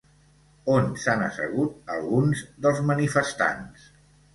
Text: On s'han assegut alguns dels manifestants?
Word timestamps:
On 0.75 0.89
s'han 1.03 1.21
assegut 1.27 1.95
alguns 1.99 2.45
dels 2.67 2.85
manifestants? 2.93 3.91